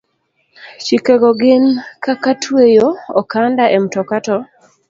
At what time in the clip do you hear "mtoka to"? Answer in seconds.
3.83-4.37